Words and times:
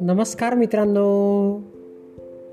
नमस्कार 0.00 0.54
मित्रांनो. 0.54 1.60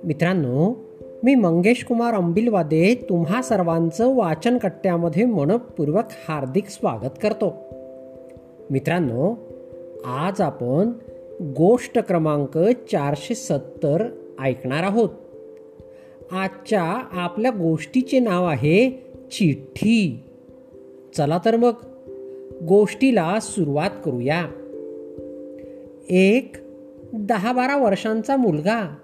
मित्रांनो 0.04 0.76
मी 1.24 1.36
मंगेश 1.36 1.86
कुमार 1.86 2.14
अंबिलवादे 2.14 2.96
तुम्हा 3.10 3.42
सर्वांचं 3.42 4.16
वाचन 4.16 4.58
कट्ट्यामध्ये 4.58 5.26
मनपूर्वक 5.26 6.04
हार्दिक 6.28 6.68
स्वागत 6.68 7.10
करतो. 7.22 7.54
मित्रांनो 8.70 9.36
आज 10.06 10.42
आपण 10.42 10.92
गोष्ट 11.42 12.00
क्रमांक 12.00 12.58
चारशे 12.92 13.36
सत्तर 13.36 14.08
ऐकणार 14.42 14.84
आहोत. 14.84 15.10
आजच्या 16.32 16.84
आपल्या 17.12 17.52
गोष्टीचे 17.52 18.20
नाव 18.20 18.46
आहे 18.46 18.90
चिठ्ठी. 19.32 20.24
चला 21.18 21.40
तर 21.46 21.56
मग 21.56 21.72
गोष्टीला 22.68 23.38
सुरुवात 23.42 23.90
करूया. 24.06 24.48
एक 26.10 26.56
दहा 27.14 27.54
बारा 27.54 27.78
वर्षांचा 27.78 28.36
मुलगा. 28.36 28.96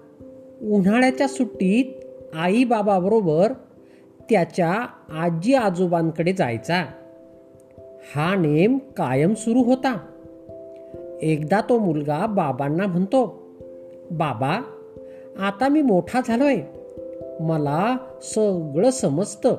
उन्हाळ्याच्या 0.62 1.28
सुट्टीत 1.28 1.84
आईबाबाबरोबर 2.36 3.52
त्याच्या 4.30 4.86
आजी 5.10 5.54
आजोबांकडे 5.54 6.32
जायचा. 6.32 6.84
हा 8.14 8.34
नेम 8.34 8.78
कायम 8.78 9.34
सुरू 9.34 9.62
होता. 9.62 10.06
एकदा 11.22 11.60
तो 11.60 11.78
मुलगा 11.78 12.26
बाबांना 12.26 12.86
म्हणतो 12.86 13.42
बाबा 14.10 14.60
आता 15.38 15.68
मी 15.68 15.82
मोठा 15.82 16.20
झालोय. 16.28 16.56
मला 17.40 17.96
सगळं 18.22 18.90
समजतं. 18.90 19.56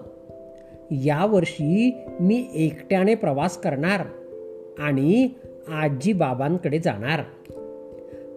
यावर्षी 0.92 1.98
मी 2.20 2.48
एकट्याने 2.54 3.16
प्रवास 3.16 3.58
करणार 3.58 4.02
आणि 4.80 5.30
आजी 5.68 6.14
बाबांकडे 6.14 6.80
जाणार. 6.80 7.22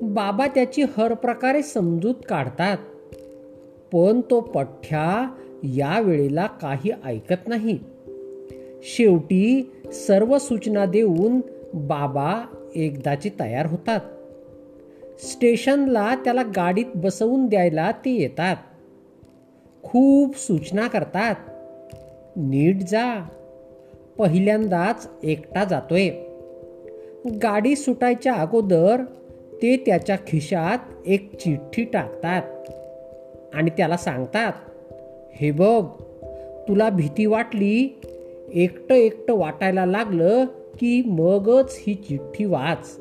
बाबा 0.02 0.46
त्याची 0.46 0.82
हर 0.82 1.14
प्रकारे 1.14 1.62
समजूत 1.62 2.14
काढतात 2.28 2.76
पण 3.92 4.20
तो 4.30 4.40
पठ्ठ्या 4.40 5.34
या 5.62 6.00
वेळेला 6.00 6.46
काही 6.46 6.90
ऐकत 7.04 7.48
नाही. 7.48 7.78
शेवटी 8.82 9.72
सर्व 9.92 10.38
सूचना 10.38 10.86
देऊन 10.86 11.40
बाबा 11.74 12.46
एकदाची 12.74 13.30
तयार 13.40 13.66
होतात. 13.66 14.00
स्टेशनला 15.20 16.14
त्याला 16.14 16.42
गाडीत 16.42 16.84
बसवून 16.94 17.46
द्यायला 17.46 17.90
ते 17.90 18.10
येतात. 18.10 18.56
खूप 19.82 20.38
सूचना 20.38 20.88
करतात. 20.88 21.34
नीट 22.36 22.76
जा. 22.76 23.28
पहिल्यांदाच 24.18 25.08
एकटा 25.22 25.64
जातोय. 25.64 26.10
गाडी 27.42 27.76
सुटायच्या 27.76 28.34
अगोदर 28.34 29.00
ते 29.62 29.76
त्याच्या 29.76 30.16
खिशात 30.26 30.78
एक 31.06 31.36
चिठ्ठी 31.36 31.84
टाकतात 31.84 32.42
आणि 33.54 33.70
त्याला 33.70 33.96
सांगतात 33.96 34.52
हे 35.34 35.50
बघ 35.50 35.86
तुला 36.68 36.90
भीती 36.90 37.26
वाटली? 37.26 38.00
एकटं 38.52 38.94
एकटं 38.94 39.34
वाटायला 39.34 39.86
लागलं 39.86 40.44
की 40.80 41.02
मगच 41.06 41.76
ही 41.80 41.94
चिठ्ठी 41.94 42.44
वाच. 42.44 42.98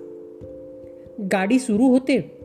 गाडी 1.32 1.60
सुरू 1.60 1.84
होते. 1.84 2.38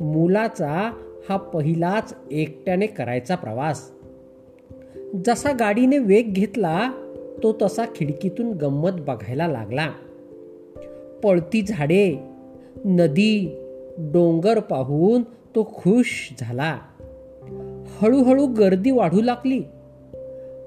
मुलाचा 0.00 0.92
हा 1.28 1.36
पहिलाच 1.36 2.14
एकट्याने 2.30 2.86
करायचा 2.86 3.34
प्रवास. 3.34 3.90
जसा 5.24 5.52
गाडीने 5.52 5.98
वेग 5.98 6.32
घेतला 6.32 6.92
तो 7.42 7.56
तसा 7.62 7.84
खिडकीतून 7.84 8.52
गंमत 8.52 8.90
बघायला 8.90 9.48
लागला. 9.48 9.88
पळती 11.22 11.62
झाडे 11.62 12.16
नदी 12.84 13.58
डोंगर 13.98 14.60
पाहून 14.60 15.22
तो 15.22 15.70
खुश 15.74 16.34
झाला. 16.40 16.78
हळूहळू 17.86 18.46
गर्दी 18.46 18.90
वाढू 18.90 19.20
लागली. 19.20 19.60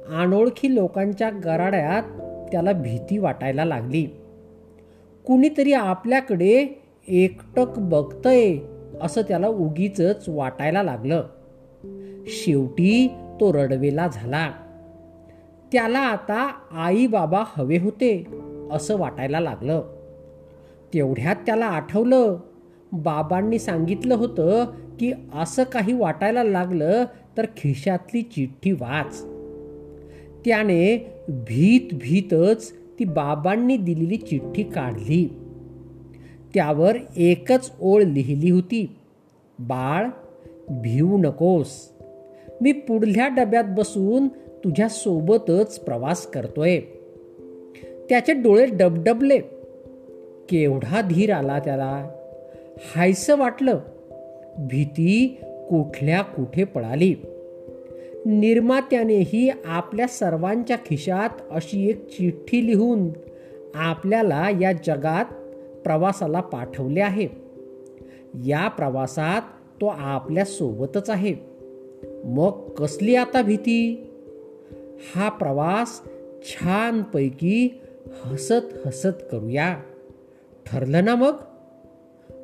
अनोळखी 0.10 0.76
लोकांच्या 0.76 1.30
गराड्यात 1.30 2.04
त्याला 2.52 2.72
भीती 2.72 3.18
वाटायला 3.18 3.66
लागली. 3.66 4.06
कुणीतरी 5.26 5.74
आपल्याकडे 5.74 6.82
एकटक 7.08 7.78
बघतय 7.78 8.58
असं 9.02 9.22
त्याला 9.22 9.48
उगीच 9.48 10.02
वाटायला 10.28 10.84
लागलं. 10.84 11.24
शेवटी 12.28 13.12
तो 13.42 13.54
रडवेला 13.54 14.08
झाला. 14.08 14.52
त्याला 15.72 16.00
आता 16.00 16.52
आई 16.72 17.08
बाबा 17.08 17.44
हवे 17.58 17.78
होते 17.78 18.28
असं 18.72 18.98
वाटायला 18.98 19.40
लागलं. 19.40 19.84
तेवढ्यात 20.94 21.36
त्याला 21.36 21.66
आठवलं 21.66 22.40
बाबांनी 22.92 23.60
सांगितलं 23.60 24.16
होतं 24.16 24.66
की 25.00 25.14
असं 25.34 25.64
काही 25.64 25.94
वाटायला 25.94 26.44
लागलं 26.44 27.06
तर 27.38 27.46
खिशातली 27.46 28.22
चिठ्ठी 28.22 28.72
वाच. 28.72 29.22
त्याने 30.46 31.12
भीत 31.28 31.94
भीतच 31.94 32.74
ती 33.00 33.04
बाबांनी 33.04 33.78
दिलेली 33.78 34.18
चिठ्ठी 34.18 34.64
काढली. 34.64 35.38
त्यावर 36.54 36.98
एकच 37.18 37.72
ओळ 37.82 38.04
लिहिली 38.04 38.50
होती 38.50 38.96
बाळ 39.60 40.08
भिवू 40.70 41.18
नकोस. 41.18 41.95
मी 42.62 42.72
पुढल्या 42.72 43.28
डब्यात 43.28 43.64
बसून 43.68 44.28
तुझ्या 44.64 44.90
सोबतच 44.90 45.80
प्रवास 45.80 46.28
करतोय. 46.28 46.80
त्याचे 48.10 48.34
डोळे 48.34 48.66
डबडबले. 48.66 49.40
केवढा 50.50 51.02
धीर 51.02 51.34
आला 51.34 51.60
त्याला. 51.60 52.10
हायस 52.96 53.30
वाटलं. 53.30 53.80
भीती 54.58 55.38
कुठल्या 55.70 56.22
कुठे 56.22 56.64
पळाली. 56.64 57.16
निर्मात्यानेही 58.26 59.52
आपल्या 59.66 60.08
सर्वांच्या 60.08 60.78
खिशात 60.78 61.30
अशी 61.52 61.90
एक 61.90 62.10
चिठ्ठी 62.10 62.68
लिहून 62.68 63.10
आपल्याला 63.76 64.50
या 64.62 64.72
जगात 64.72 65.26
प्रवासाला 65.84 66.40
पाठवले 66.40 67.02
आहे. 67.02 67.28
या 68.46 68.68
प्रवासात 68.68 69.42
तो 69.82 69.86
आपल्या 69.86 70.46
सोबतच 70.46 71.10
आहे. 71.10 71.55
मग 72.26 72.70
कसली 72.70 73.16
आता 73.16 73.42
भीती? 73.42 74.10
हा 75.16 75.30
प्रवास 75.30 76.02
छानपैकी 76.44 77.82
हसत 78.26 78.88
हसत 78.88 79.28
करूया. 79.32 79.82
ठरलं 80.66 81.06
ना 81.06 81.16
मग? 81.16 81.34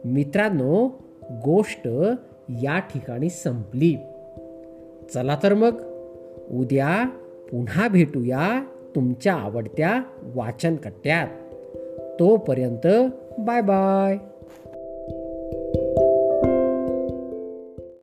मित्रांनो 0.06 0.88
गोष्ट 1.46 1.88
या 2.50 2.80
ठिकाणी 2.80 3.30
संपली. 3.30 3.98
चला 5.14 5.38
तर 5.44 5.54
मग 5.54 5.82
उद्या 6.52 7.10
पुन्हा 7.52 7.88
भेटूया 7.88 8.66
तुमच्या 8.96 9.34
आवडत्या 9.34 10.04
वाचनकट्ट्यात. 10.22 11.28
तोपर्यंत 12.20 12.88
बाय 13.40 13.62
बाय. 13.62 14.31